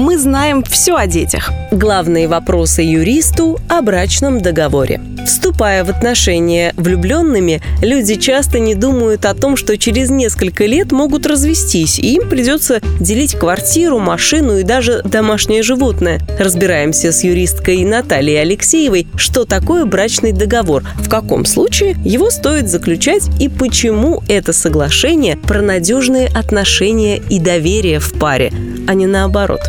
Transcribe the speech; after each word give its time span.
Мы 0.00 0.16
знаем 0.16 0.62
все 0.62 0.96
о 0.96 1.06
детях. 1.06 1.52
Главные 1.70 2.26
вопросы 2.26 2.80
юристу 2.80 3.60
о 3.68 3.82
брачном 3.82 4.40
договоре. 4.40 4.98
Вступая 5.26 5.84
в 5.84 5.90
отношения 5.90 6.72
влюбленными, 6.78 7.60
люди 7.82 8.14
часто 8.14 8.58
не 8.58 8.74
думают 8.74 9.26
о 9.26 9.34
том, 9.34 9.56
что 9.56 9.76
через 9.76 10.08
несколько 10.08 10.64
лет 10.64 10.90
могут 10.90 11.26
развестись, 11.26 11.98
и 11.98 12.14
им 12.14 12.30
придется 12.30 12.80
делить 12.98 13.34
квартиру, 13.34 13.98
машину 13.98 14.56
и 14.56 14.62
даже 14.62 15.02
домашнее 15.04 15.62
животное. 15.62 16.20
Разбираемся 16.38 17.12
с 17.12 17.22
юристкой 17.22 17.84
Натальей 17.84 18.40
Алексеевой, 18.40 19.06
что 19.16 19.44
такое 19.44 19.84
брачный 19.84 20.32
договор, 20.32 20.82
в 20.96 21.10
каком 21.10 21.44
случае 21.44 21.94
его 22.04 22.30
стоит 22.30 22.68
заключать 22.68 23.28
и 23.38 23.50
почему 23.50 24.22
это 24.28 24.54
соглашение 24.54 25.36
про 25.36 25.60
надежные 25.60 26.28
отношения 26.28 27.18
и 27.18 27.38
доверие 27.38 28.00
в 28.00 28.14
паре, 28.14 28.50
а 28.88 28.94
не 28.94 29.06
наоборот. 29.06 29.60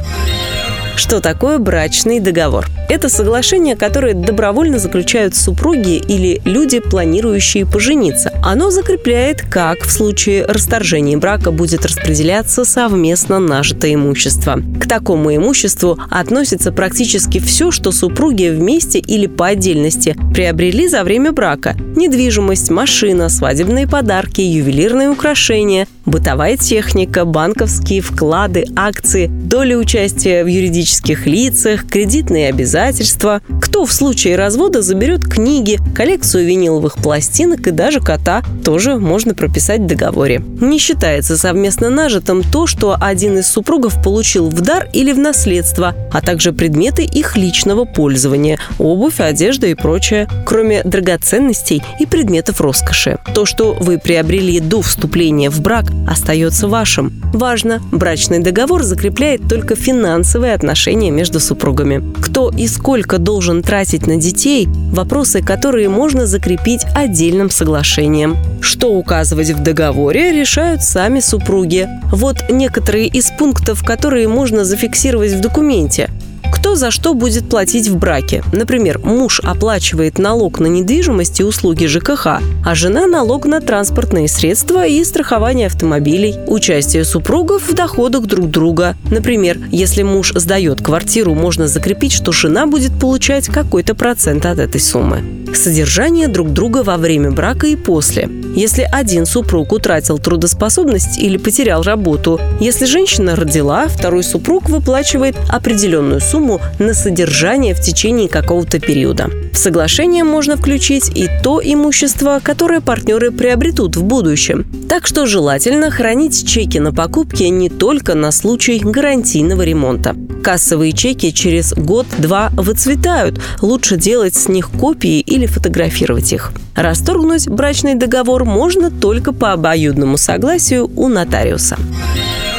Что 1.02 1.20
такое 1.20 1.58
брачный 1.58 2.20
договор? 2.20 2.68
Это 2.88 3.10
соглашение, 3.10 3.76
которое 3.76 4.14
добровольно 4.14 4.78
заключают 4.78 5.36
супруги 5.36 5.96
или 5.96 6.40
люди, 6.46 6.80
планирующие 6.80 7.66
пожениться. 7.66 8.32
Оно 8.44 8.70
закрепляет, 8.70 9.42
как 9.42 9.82
в 9.82 9.90
случае 9.92 10.46
расторжения 10.46 11.18
брака 11.18 11.50
будет 11.50 11.88
распределяться 11.88 12.66
совместно 12.66 13.40
нажитое 13.40 13.96
имущество. 13.96 14.62
К 14.80 14.88
такому 14.88 15.36
имуществу 15.36 15.98
относится 16.12 16.72
практически 16.72 17.40
все, 17.40 17.72
что 17.72 17.92
супруги 17.92 18.50
вместе 18.50 19.00
или 19.00 19.26
по 19.26 19.48
отдельности 19.48 20.16
приобрели 20.36 20.88
за 20.88 21.04
время 21.04 21.32
брака. 21.32 21.76
Недвижимость, 21.96 22.70
машина, 22.70 23.28
свадебные 23.30 23.88
подарки, 23.88 24.42
ювелирные 24.42 25.10
украшения, 25.10 25.88
бытовая 26.06 26.58
техника, 26.58 27.26
банковские 27.26 28.02
вклады, 28.02 28.66
акции, 28.76 29.28
доли 29.28 29.76
участия 29.76 30.44
в 30.44 30.48
юридических 30.48 31.26
лицах, 31.26 31.88
кредитные 31.88 32.50
обязательства. 32.50 33.42
Кто 33.62 33.86
в 33.86 33.94
случае 33.94 34.36
развода 34.36 34.82
заберет 34.82 35.26
книги, 35.26 35.80
коллекцию 35.96 36.46
виниловых 36.46 36.96
пластинок 36.98 37.68
и 37.68 37.72
даже 37.72 38.00
кота, 38.00 38.42
тоже 38.64 38.98
можно 38.98 39.34
прописать 39.34 39.82
в 39.82 39.88
договоре. 39.88 40.42
Не 40.60 40.80
считается 40.80 41.38
совместно 41.38 41.90
нажитым 41.90 42.44
то, 42.44 42.68
что 42.68 42.98
один 43.00 43.38
из 43.38 43.48
супругов 43.48 44.02
получил 44.04 44.50
в 44.50 44.62
дар 44.62 44.90
или 44.94 45.12
в 45.12 45.20
наследство, 45.20 45.96
а 46.12 46.22
также 46.22 46.54
предметы 46.54 47.04
их 47.04 47.38
личного 47.38 47.86
пользования– 47.86 48.60
обувь, 48.80 49.20
одежда 49.20 49.68
и 49.68 49.76
прочее, 49.76 50.28
кроме 50.46 50.84
драгоценностей 50.84 51.84
и 52.00 52.06
предметов 52.06 52.62
роскоши. 52.62 53.18
То, 53.34 53.46
что 53.46 53.74
вы 53.74 53.98
приобрели 53.98 54.60
до 54.60 54.82
вступления 54.82 55.50
в 55.50 55.62
брак, 55.62 55.91
остается 56.08 56.68
вашим. 56.68 57.12
Важно, 57.34 57.82
брачный 57.92 58.40
договор 58.40 58.84
закрепляет 58.84 59.48
только 59.48 59.76
финансовые 59.76 60.54
отношения 60.54 61.12
между 61.12 61.40
супругами. 61.40 62.04
Кто 62.22 62.50
и 62.50 62.68
сколько 62.68 63.18
должен 63.18 63.64
тратить 63.64 64.08
на 64.08 64.18
детей– 64.18 64.68
вопросы, 64.92 65.42
которые 65.42 65.90
можно 65.90 66.26
закрепить 66.26 66.86
отдельным 66.96 67.50
соглашением. 67.50 68.38
Что 68.62 68.94
указывать 68.94 69.52
в 69.52 69.64
договоре, 69.64 70.32
решают 70.32 70.84
сами 70.84 71.20
супруги. 71.20 71.88
Вот 72.12 72.50
некоторые 72.50 73.08
из 73.08 73.32
пунктов, 73.32 73.84
которые 73.84 74.28
можно 74.28 74.66
зафиксировать 74.66 75.32
в 75.32 75.42
документе 75.42 76.10
кто 76.52 76.76
за 76.76 76.92
что 76.92 77.14
будет 77.14 77.50
платить 77.50 77.88
в 77.88 77.98
браке. 77.98 78.44
Например, 78.52 79.00
муж 79.00 79.40
оплачивает 79.44 80.20
налог 80.20 80.60
на 80.60 80.68
недвижимость 80.68 81.40
и 81.40 81.44
услуги 81.44 81.86
ЖКХ, 81.86 82.28
а 82.66 82.76
жена– 82.76 83.08
налог 83.08 83.46
на 83.46 83.62
транспортные 83.62 84.28
средства 84.28 84.86
и 84.86 85.04
страхование 85.04 85.68
автомобилей. 85.68 86.36
Участие 86.48 87.06
супругов 87.06 87.70
в 87.70 87.74
доходах 87.74 88.24
друг 88.24 88.50
друга. 88.50 88.96
Например, 89.10 89.58
если 89.72 90.04
муж 90.04 90.34
сдает 90.36 90.82
квартиру, 90.82 91.34
можно 91.34 91.68
закрепить, 91.68 92.14
что 92.14 92.32
жена 92.32 92.68
будет 92.68 92.98
получать 93.00 93.48
какой-то 93.48 93.96
процент 93.96 94.46
от 94.46 94.60
этой 94.60 94.82
суммы. 94.82 95.41
Содержание 95.54 96.28
друг 96.28 96.54
друга 96.54 96.84
во 96.84 96.98
время 96.98 97.32
брака 97.32 97.68
и 97.68 97.76
после. 97.76 98.30
Если 98.56 98.88
один 98.92 99.26
супруг 99.26 99.72
утратил 99.72 100.18
трудоспособность 100.18 101.18
или 101.18 101.38
потерял 101.38 101.84
работу, 101.84 102.40
если 102.60 102.86
женщина 102.86 103.36
родила, 103.36 103.88
второй 103.88 104.24
супруг 104.24 104.70
выплачивает 104.70 105.36
определенную 105.50 106.20
сумму 106.20 106.60
на 106.80 106.94
содержание 106.94 107.74
в 107.74 107.80
течение 107.80 108.28
какого-то 108.28 108.80
периода. 108.80 109.30
В 109.54 109.58
соглашение 109.58 110.24
можно 110.24 110.58
включить 110.58 111.12
и 111.16 111.30
то 111.44 111.62
имущество, 111.64 112.40
которое 112.42 112.82
партнеры 112.82 113.32
приобретут 113.32 113.96
в 113.96 114.04
будущем. 114.04 114.66
Так 114.90 115.08
что 115.08 115.26
желательно 115.26 115.92
хранить 115.92 116.48
чеки 116.48 116.80
на 116.80 116.94
покупки 116.94 117.44
не 117.44 117.70
только 117.70 118.16
на 118.16 118.32
случай 118.32 118.80
гарантийного 118.80 119.62
ремонта. 119.62 120.16
Кассовые 120.44 120.92
чеки 120.92 121.32
через 121.32 121.74
год-два 121.74 122.50
выцветают. 122.54 123.40
Лучше 123.62 123.96
делать 123.96 124.36
с 124.36 124.48
них 124.48 124.70
копии 124.72 125.20
или 125.20 125.41
фотографировать 125.48 126.34
их. 126.34 126.52
Расторгнуть 126.76 127.48
брачный 127.48 127.96
договор 127.96 128.46
можно 128.46 128.90
только 128.90 129.34
по 129.34 129.54
обоюдному 129.54 130.18
согласию 130.18 130.90
у 130.96 131.08
нотариуса. 131.08 131.78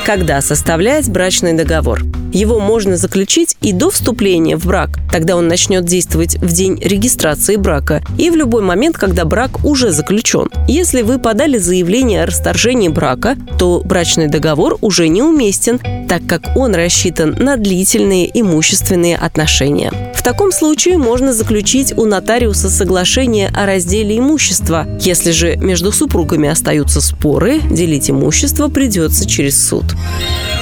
Когда 0.05 0.41
составлять 0.41 1.09
брачный 1.09 1.53
договор? 1.53 2.03
Его 2.33 2.59
можно 2.59 2.97
заключить 2.97 3.57
и 3.61 3.73
до 3.73 3.91
вступления 3.91 4.57
в 4.57 4.67
брак. 4.67 4.99
Тогда 5.13 5.37
он 5.37 5.47
начнет 5.47 5.85
действовать 5.85 6.37
в 6.37 6.53
день 6.53 6.81
регистрации 6.83 7.57
брака 7.57 8.03
и 8.19 8.31
в 8.31 8.35
любой 8.35 8.63
момент, 8.63 8.97
когда 8.97 9.25
брак 9.25 9.65
уже 9.65 9.93
заключен. 9.93 10.49
Если 10.67 11.03
вы 11.03 11.19
подали 11.19 11.59
заявление 11.59 12.23
о 12.23 12.27
расторжении 12.27 12.89
брака, 12.89 13.37
то 13.59 13.81
брачный 13.85 14.29
договор 14.29 14.77
уже 14.81 15.09
неуместен, 15.09 15.79
так 16.09 16.27
как 16.27 16.57
он 16.57 16.75
рассчитан 16.75 17.37
на 17.39 17.57
длительные 17.57 18.29
имущественные 18.41 19.17
отношения. 19.17 19.93
В 20.23 20.25
таком 20.25 20.53
случае 20.53 20.99
можно 20.99 21.33
заключить 21.33 21.99
у 21.99 22.05
нотариуса 22.05 22.71
соглашение 22.71 23.49
о 23.49 23.67
разделе 23.67 24.21
имущества. 24.21 24.87
Если 25.01 25.33
же 25.33 25.57
между 25.57 25.91
супругами 25.91 26.49
остаются 26.49 27.01
споры, 27.01 27.59
делить 27.59 28.09
имущество 28.09 28.69
придется 28.69 29.29
через 29.29 29.61
суд. 29.67 29.83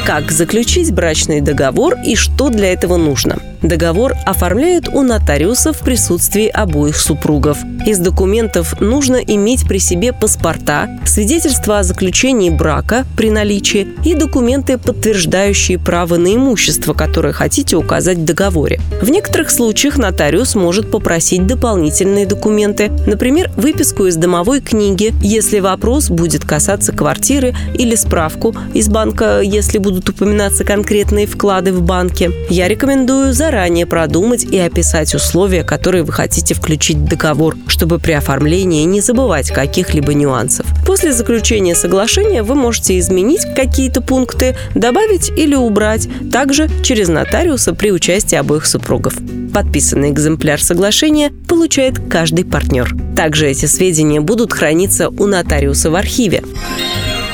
Как 0.07 0.31
заключить 0.31 0.95
брачный 0.95 1.43
договор 1.43 1.97
и 2.07 2.17
что 2.17 2.49
для 2.49 2.73
этого 2.73 2.97
нужно? 2.97 3.39
Договор 3.63 4.15
оформляют 4.25 4.89
у 4.89 5.03
нотариуса 5.03 5.73
в 5.73 5.81
присутствии 5.81 6.49
обоих 6.49 6.97
супругов. 6.97 7.59
Из 7.87 7.99
документов 7.99 8.81
нужно 8.81 9.17
иметь 9.17 9.67
при 9.69 9.79
себе 9.79 10.13
паспорта, 10.13 10.89
свидетельство 11.05 11.79
о 11.79 11.83
заключении 11.83 12.49
брака 12.49 13.05
при 13.17 13.31
наличии 13.31 13.89
и 14.05 14.15
документы, 14.15 14.79
подтверждающие 14.79 15.79
право 15.79 16.17
на 16.17 16.35
имущество, 16.35 16.95
которое 16.95 17.33
хотите 17.33 17.77
указать 17.77 18.19
в 18.19 18.25
договоре. 18.25 18.81
В 19.03 19.11
некоторых 19.11 19.51
случаях 19.51 19.99
нотариус 19.99 20.55
может 20.55 20.91
попросить 20.91 21.47
дополнительные 21.47 22.27
документы, 22.27 22.91
например, 23.07 23.51
выписку 23.57 24.07
из 24.07 24.17
домовой 24.17 24.61
книги, 24.61 25.13
если 25.23 25.61
вопрос 25.61 26.09
будет 26.09 26.45
касаться 26.45 26.93
квартиры 26.93 27.55
или 27.75 27.95
справку 27.95 28.55
из 28.73 28.89
банка, 28.89 29.41
если 29.41 29.79
будут 29.79 30.09
упоминаться 30.09 30.65
конкретные 30.65 31.27
вклады 31.27 31.73
в 31.73 31.83
банке. 31.83 32.31
Я 32.49 32.69
рекомендую 32.69 33.33
за 33.35 33.50
заранее 33.51 33.85
продумать 33.85 34.45
и 34.45 34.57
описать 34.59 35.13
условия, 35.13 35.65
которые 35.65 36.05
вы 36.05 36.13
хотите 36.13 36.55
включить 36.55 36.99
в 36.99 37.09
договор, 37.09 37.57
чтобы 37.67 37.99
при 37.99 38.13
оформлении 38.13 38.85
не 38.85 39.01
забывать 39.01 39.51
каких-либо 39.51 40.15
нюансов. 40.15 40.67
После 40.87 41.13
заключения 41.13 41.75
соглашения 41.75 42.45
вы 42.45 42.55
можете 42.55 42.97
изменить 43.01 43.45
какие-то 43.57 44.03
пункты, 44.03 44.57
добавить 44.77 45.31
или 45.31 45.57
убрать, 45.57 46.09
также 46.31 46.71
через 46.85 47.09
нотариуса 47.09 47.75
при 47.75 47.91
участии 47.91 48.37
обоих 48.37 48.67
супругов. 48.67 49.15
Подписанный 49.53 50.11
экземпляр 50.11 50.63
соглашения 50.63 51.33
получает 51.49 51.99
каждый 52.09 52.45
партнер. 52.45 52.95
Также 53.17 53.49
эти 53.49 53.67
сведения 53.67 54.21
будут 54.21 54.53
храниться 54.53 55.09
у 55.09 55.27
нотариуса 55.27 55.91
в 55.91 55.97
архиве. 55.97 56.45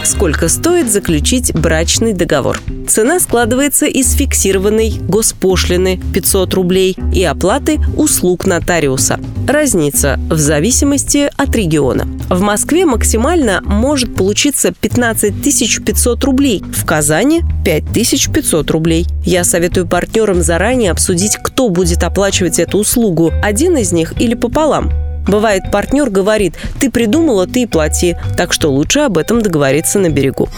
Сколько 0.03 0.49
стоит 0.49 0.91
заключить 0.91 1.53
брачный 1.53 2.15
договор? 2.15 2.59
Цена 2.89 3.19
складывается 3.19 3.87
из 3.87 4.13
фиксированной 4.15 5.01
госпошлины 5.09 6.01
500 6.15 6.55
рублей 6.55 6.97
и 7.13 7.25
оплаты 7.25 7.81
услуг 7.97 8.47
нотариуса. 8.47 9.19
Разница 9.47 10.19
в 10.31 10.39
зависимости 10.39 11.31
от 11.37 11.55
региона. 11.55 12.07
В 12.29 12.41
Москве 12.41 12.87
максимально 12.87 13.61
может 13.65 14.15
получиться 14.15 14.73
15 14.73 15.35
500 15.85 16.25
рублей, 16.25 16.63
в 16.73 16.85
Казани 16.85 17.43
5 17.65 17.85
500 18.33 18.71
рублей. 18.71 19.07
Я 19.25 19.45
советую 19.45 19.87
партнерам 19.87 20.43
заранее 20.43 20.93
обсудить, 20.93 21.37
кто 21.43 21.69
будет 21.69 22.03
оплачивать 22.03 22.59
эту 22.59 22.79
услугу, 22.79 23.33
один 23.43 23.77
из 23.77 23.93
них 23.93 24.15
или 24.21 24.35
пополам. 24.35 24.93
Бывает, 25.27 25.65
партнер 25.73 26.09
говорит, 26.09 26.55
ты 26.79 26.91
придумала, 26.91 27.47
ты 27.47 27.63
и 27.63 27.67
плати, 27.67 28.17
так 28.37 28.53
что 28.53 28.71
лучше 28.71 29.01
об 29.01 29.19
этом 29.19 29.43
договориться 29.43 29.99
на 29.99 30.09
берегу. 30.09 30.49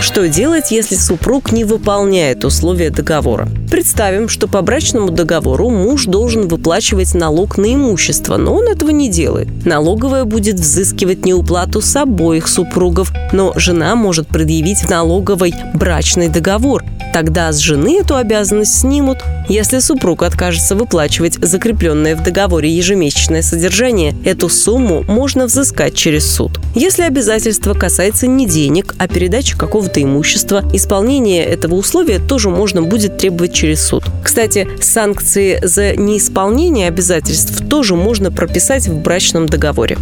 Что 0.00 0.28
делать, 0.28 0.70
если 0.70 0.96
супруг 0.96 1.52
не 1.52 1.64
выполняет 1.64 2.44
условия 2.44 2.90
договора? 2.90 3.48
Представим, 3.70 4.28
что 4.28 4.46
по 4.46 4.62
брачному 4.62 5.10
договору 5.10 5.70
муж 5.70 6.04
должен 6.04 6.46
выплачивать 6.48 7.14
налог 7.14 7.58
на 7.58 7.74
имущество, 7.74 8.36
но 8.36 8.54
он 8.54 8.68
этого 8.68 8.90
не 8.90 9.08
делает. 9.08 9.48
Налоговая 9.64 10.24
будет 10.24 10.60
взыскивать 10.60 11.24
неуплату 11.24 11.80
с 11.80 11.96
обоих 11.96 12.48
супругов, 12.48 13.12
но 13.32 13.52
жена 13.56 13.96
может 13.96 14.28
предъявить 14.28 14.78
в 14.80 14.90
налоговой 14.90 15.54
брачный 15.74 16.28
договор. 16.28 16.84
Тогда 17.12 17.52
с 17.52 17.58
жены 17.58 18.00
эту 18.00 18.16
обязанность 18.16 18.80
снимут. 18.80 19.18
Если 19.48 19.78
супруг 19.78 20.24
откажется 20.24 20.74
выплачивать 20.74 21.34
закрепленное 21.34 22.16
в 22.16 22.22
договоре 22.24 22.68
ежемесячное 22.68 23.42
содержание, 23.42 24.16
эту 24.24 24.48
сумму 24.48 25.04
можно 25.06 25.46
взыскать 25.46 25.94
через 25.94 26.28
суд. 26.28 26.58
Если 26.74 27.02
обязательство 27.02 27.74
касается 27.74 28.26
не 28.26 28.46
денег, 28.48 28.96
а 28.98 29.06
передачи 29.06 29.56
какого-то 29.84 30.02
имущества, 30.02 30.64
исполнение 30.72 31.44
этого 31.44 31.74
условия 31.74 32.18
тоже 32.18 32.48
можно 32.48 32.82
будет 32.82 33.18
требовать 33.18 33.52
через 33.52 33.84
суд. 33.84 34.04
Кстати, 34.22 34.66
санкции 34.80 35.60
за 35.62 35.94
неисполнение 35.96 36.88
обязательств 36.88 37.62
тоже 37.68 37.94
можно 37.94 38.30
прописать 38.30 38.88
в 38.88 38.98
брачном 38.98 39.46
договоре. 39.46 39.98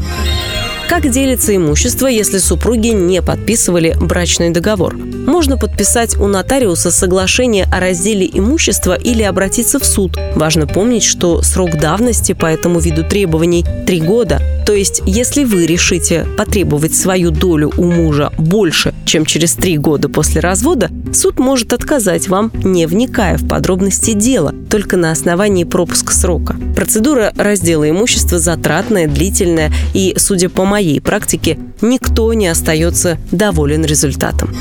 Как 0.88 1.10
делится 1.10 1.56
имущество, 1.56 2.06
если 2.06 2.38
супруги 2.38 2.88
не 2.88 3.22
подписывали 3.22 3.96
брачный 3.98 4.50
договор? 4.50 4.94
Можно 5.32 5.56
подписать 5.56 6.18
у 6.18 6.26
нотариуса 6.26 6.90
соглашение 6.90 7.64
о 7.72 7.80
разделе 7.80 8.28
имущества 8.30 8.92
или 8.92 9.22
обратиться 9.22 9.78
в 9.78 9.84
суд. 9.86 10.18
Важно 10.34 10.66
помнить, 10.66 11.04
что 11.04 11.40
срок 11.40 11.78
давности 11.78 12.32
по 12.34 12.44
этому 12.44 12.80
виду 12.80 13.02
требований– 13.02 13.64
три 13.86 14.02
года. 14.02 14.42
То 14.66 14.74
есть, 14.74 15.00
если 15.06 15.44
вы 15.44 15.64
решите 15.66 16.26
потребовать 16.36 16.94
свою 16.94 17.30
долю 17.30 17.72
у 17.78 17.84
мужа 17.84 18.30
больше, 18.36 18.92
чем 19.06 19.24
через 19.24 19.54
три 19.54 19.78
года 19.78 20.10
после 20.10 20.42
развода, 20.42 20.90
суд 21.14 21.38
может 21.38 21.72
отказать 21.72 22.28
вам, 22.28 22.52
не 22.62 22.84
вникая 22.84 23.38
в 23.38 23.48
подробности 23.48 24.12
дела, 24.12 24.54
только 24.70 24.98
на 24.98 25.12
основании 25.12 25.64
пропуска 25.64 26.12
срока. 26.12 26.56
Процедура 26.76 27.32
раздела 27.38 27.88
имущества 27.88 28.38
затратная, 28.38 29.08
длительная 29.08 29.72
и, 29.94 30.14
судя 30.18 30.50
по 30.50 30.66
моей 30.66 31.00
практике 31.00 31.58
никто 31.80 32.32
не 32.34 32.48
остается 32.48 33.18
доволен 33.30 33.84
результатом. 33.84 34.54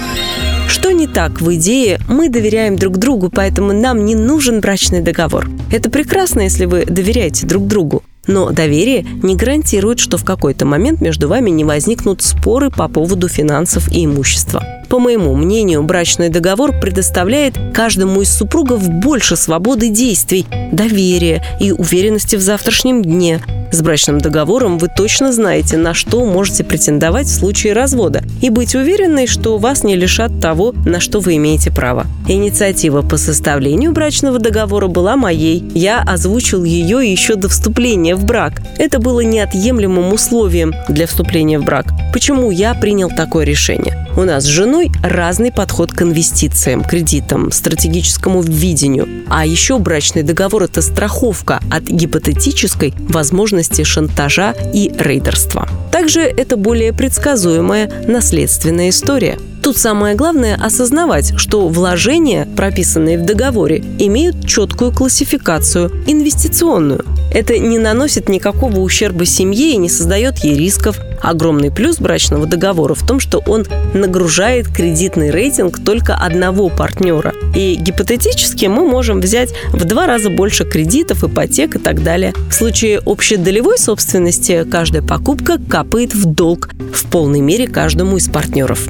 Что 0.82 0.90
не 0.94 1.06
так 1.06 1.42
в 1.42 1.54
идее, 1.54 2.00
мы 2.08 2.28
доверяем 2.28 2.76
друг 2.76 2.98
другу, 2.98 3.30
поэтому 3.30 3.72
нам 3.72 4.04
не 4.04 4.16
нужен 4.16 4.62
брачный 4.62 5.00
договор. 5.00 5.48
Это 5.72 5.92
прекрасно, 5.92 6.42
если 6.42 6.66
вы 6.66 6.86
доверяете 6.86 7.46
друг 7.46 7.68
другу. 7.68 8.02
Но 8.26 8.50
доверие 8.50 9.06
не 9.22 9.36
гарантирует, 9.36 10.00
что 10.00 10.18
в 10.18 10.26
какой-то 10.26 10.66
момент 10.66 11.00
между 11.00 11.28
вами 11.28 11.52
не 11.52 11.64
возникнут 11.64 12.24
споры 12.24 12.72
по 12.72 12.88
поводу 12.88 13.28
финансов 13.28 13.92
и 13.92 14.06
имущества. 14.06 14.64
По 14.90 14.98
моему 14.98 15.36
мнению, 15.36 15.84
брачный 15.84 16.30
договор 16.30 16.72
предоставляет 16.82 17.54
каждому 17.76 18.22
из 18.22 18.36
супругов 18.36 18.90
больше 18.90 19.36
свободы 19.36 19.90
действий, 19.90 20.48
доверия 20.72 21.44
и 21.60 21.72
уверенности 21.72 22.38
в 22.38 22.42
завтрашнем 22.42 23.04
дне, 23.04 23.40
с 23.72 23.82
брачным 23.82 24.20
договором 24.20 24.78
вы 24.78 24.88
точно 24.88 25.32
знаете, 25.32 25.78
на 25.78 25.94
что 25.94 26.26
можете 26.26 26.64
претендовать 26.64 27.28
в 27.28 27.34
случае 27.34 27.74
развода, 27.74 28.22
и 28.42 28.50
быть 28.50 28.76
уверенной, 28.76 29.28
что 29.28 29.58
вас 29.58 29.84
не 29.84 29.96
лишат 29.96 30.40
того, 30.42 30.74
на 30.86 31.00
что 31.00 31.20
вы 31.20 31.38
имеете 31.38 31.72
право. 31.72 32.06
Инициатива 32.28 33.02
по 33.02 33.18
составлению 33.18 33.92
брачного 33.92 34.40
договора 34.40 34.88
была 34.88 35.16
моей. 35.16 35.64
Я 35.74 36.02
озвучил 36.02 36.64
ее 36.64 37.10
еще 37.10 37.36
до 37.36 37.50
вступления 37.50 38.16
в 38.16 38.26
брак. 38.26 38.62
Это 38.78 39.00
было 39.00 39.22
неотъемлемым 39.22 40.14
условием 40.14 40.74
для 40.90 41.08
вступления 41.08 41.60
в 41.60 41.64
брак. 41.64 41.88
Почему 42.14 42.52
я 42.52 42.74
принял 42.74 43.10
такое 43.10 43.46
решение? 43.46 43.98
У 44.18 44.24
нас 44.24 44.44
с 44.44 44.48
женой 44.48 44.92
разный 45.04 45.54
подход 45.54 45.94
к 45.94 46.02
инвестициям, 46.02 46.84
кредитам, 46.84 47.50
стратегическому 47.52 48.42
видению. 48.42 49.08
А 49.30 49.46
еще 49.46 49.80
брачный 49.80 50.24
договор– 50.24 50.64
это 50.66 50.82
страховка 50.82 51.62
от 51.72 51.84
гипотетической 51.84 52.94
возможности 53.08 53.61
шантажа 53.84 54.54
и 54.74 54.92
рейдерства. 54.98 55.68
Также 55.92 56.22
это 56.22 56.58
более 56.58 56.94
предсказуемая 56.94 57.92
наследственная 58.08 58.90
история– 58.90 59.38
Тут 59.62 59.78
самое 59.78 60.16
главное 60.16 60.56
осознавать, 60.56 61.34
что 61.38 61.68
вложения, 61.68 62.48
прописанные 62.58 63.20
в 63.20 63.26
договоре, 63.26 63.84
имеют 64.00 64.48
четкую 64.48 64.92
классификацию– 64.92 65.92
инвестиционную. 66.08 67.06
Это 67.32 67.60
не 67.60 67.78
наносит 67.78 68.28
никакого 68.28 68.80
ущерба 68.80 69.26
семье 69.26 69.74
и 69.74 69.78
не 69.78 69.88
создает 69.88 70.40
ей 70.40 70.58
рисков. 70.58 71.00
Огромный 71.22 71.72
плюс 71.72 72.00
брачного 72.00 72.46
договора 72.46 72.94
в 72.94 73.06
том, 73.06 73.20
что 73.20 73.40
он 73.46 73.66
нагружает 73.94 74.68
кредитный 74.68 75.32
рейтинг 75.32 75.84
только 75.84 76.16
одного 76.16 76.70
партнера. 76.70 77.34
И 77.56 77.76
гипотетически 77.76 78.66
мы 78.66 78.88
можем 78.88 79.22
взять 79.22 79.54
в 79.72 79.84
два 79.86 80.08
раза 80.08 80.30
больше 80.30 80.66
кредитов, 80.66 81.24
ипотек 81.24 81.76
и 81.76 81.80
так 81.80 82.04
далее. 82.04 82.34
В 82.50 82.54
случае 82.54 83.02
общедолевой 83.06 83.78
собственности 83.78 84.66
каждая 84.70 85.02
покупка 85.02 85.58
капает 85.58 86.14
в 86.14 86.26
долг 86.26 86.70
в 86.94 87.10
полной 87.10 87.42
мере 87.42 87.68
каждому 87.68 88.18
из 88.18 88.28
партнеров. 88.30 88.88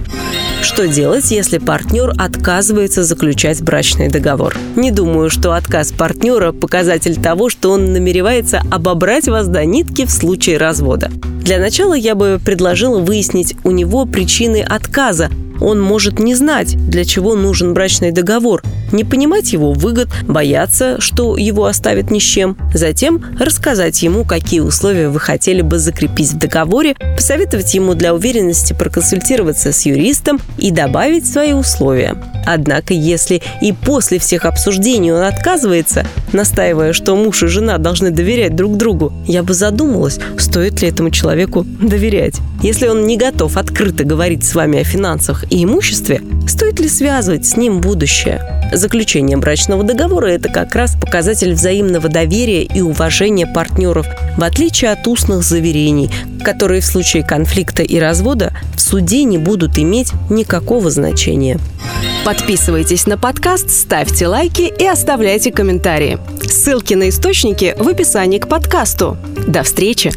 Что 0.62 0.88
делать, 0.88 1.32
если 1.32 1.58
партнер 1.58 2.14
отказывается 2.18 3.04
заключать 3.04 3.62
брачный 3.64 4.10
договор? 4.10 4.56
Не 4.76 4.92
думаю, 4.92 5.32
что 5.32 5.54
отказ 5.54 5.92
партнера– 5.92 6.52
показатель 6.54 7.20
того, 7.20 7.50
что 7.50 7.72
он 7.72 7.94
намеревается 7.94 8.62
обобрать 8.70 9.28
вас 9.28 9.48
до 9.48 9.66
нитки 9.66 10.06
в 10.06 10.12
случае 10.12 10.58
развода. 10.58 11.10
Для 11.42 11.58
начала 11.58 11.96
я 11.96 12.14
бы 12.14 12.40
предложила 12.44 13.00
выяснить 13.00 13.56
у 13.64 13.72
него 13.72 14.06
причины 14.06 14.62
отказа, 14.62 15.30
он 15.62 15.80
может 15.80 16.20
не 16.20 16.34
знать, 16.34 16.76
для 16.90 17.06
чего 17.06 17.36
нужен 17.36 17.74
брачный 17.74 18.12
договор, 18.12 18.64
не 18.92 19.04
понимать 19.04 19.54
его 19.54 19.74
выгод, 19.74 20.10
бояться, 20.28 21.00
что 21.00 21.38
его 21.38 21.66
оставят 21.66 22.12
ни 22.12 22.20
с 22.20 22.24
чем. 22.24 22.58
Затем 22.74 23.24
рассказать 23.40 24.02
ему, 24.04 24.24
какие 24.24 24.60
условия 24.60 25.10
вы 25.10 25.20
хотели 25.20 25.62
бы 25.62 25.80
закрепить 25.80 26.34
в 26.34 26.38
договоре, 26.38 26.96
посоветовать 27.16 27.74
ему 27.74 27.94
для 27.94 28.14
уверенности 28.14 28.74
проконсультироваться 28.74 29.72
с 29.72 29.86
юристом 29.86 30.40
и 30.58 30.72
добавить 30.72 31.32
свои 31.32 31.54
условия. 31.54 32.16
Однако, 32.46 32.94
если 32.94 33.42
и 33.62 33.72
после 33.72 34.20
всех 34.20 34.46
обсуждений 34.46 35.12
он 35.12 35.24
отказывается, 35.24 36.06
настаивая, 36.34 36.94
что 36.94 37.16
муж 37.16 37.44
и 37.44 37.48
жена 37.48 37.78
должны 37.78 38.12
доверять 38.12 38.56
друг 38.56 38.78
другу, 38.78 39.14
я 39.28 39.44
бы 39.44 39.54
задумалась, 39.54 40.20
стоит 40.38 40.82
ли 40.82 40.90
этому 40.90 41.12
человеку 41.12 41.64
доверять. 41.64 42.36
Если 42.62 42.88
он 42.88 43.06
не 43.08 43.18
готов 43.18 43.58
открыто 43.58 44.04
говорить 44.04 44.44
с 44.44 44.56
вами 44.56 44.80
о 44.80 44.84
финансах 44.84 45.46
и 45.52 45.64
имуществе, 45.64 46.22
стоит 46.48 46.80
ли 46.80 46.88
связывать 46.88 47.46
с 47.46 47.58
ним 47.58 47.82
будущее? 47.82 48.70
Заключение 48.82 49.38
брачного 49.38 49.84
договора– 49.84 50.26
это 50.30 50.50
как 50.50 50.74
раз 50.74 50.96
показатель 51.00 51.54
взаимного 51.54 52.10
доверия 52.10 52.64
и 52.64 52.82
уважения 52.82 53.46
партнеров, 53.46 54.08
в 54.38 54.44
отличие 54.44 54.90
от 54.90 55.06
устных 55.06 55.44
заверений, 55.44 56.10
которые 56.44 56.82
в 56.82 56.86
случае 56.86 57.22
конфликта 57.22 57.84
и 57.84 58.00
развода 58.00 58.54
в 58.76 58.82
суде 58.82 59.24
не 59.24 59.38
будут 59.38 59.78
иметь 59.78 60.12
никакого 60.32 60.90
значения. 60.90 61.60
Подписывайтесь 62.26 63.06
на 63.06 63.20
подкаст, 63.20 63.70
ставьте 63.70 64.26
лайки 64.26 64.74
и 64.76 64.88
оставляйте 64.88 65.52
комментарии. 65.52 66.18
Ссылки 66.42 66.96
на 66.96 67.10
источники 67.10 67.76
в 67.78 67.88
описании 67.88 68.40
к 68.40 68.48
подкасту. 68.48 69.16
До 69.46 69.62
встречи! 69.62 70.12